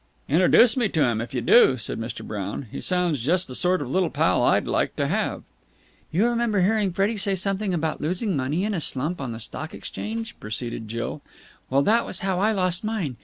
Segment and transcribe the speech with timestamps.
[0.27, 2.25] "Introduce me to him, if you do," said Mr.
[2.25, 2.63] Brown.
[2.71, 5.43] "He sounds just the sort of little pal I'd like to have!"
[6.11, 9.75] "You remember hearing Freddie say something about losing money in a slump on the Stock
[9.75, 11.21] Exchange," proceeded Jill.
[11.69, 13.17] "Well, that was how I lost mine.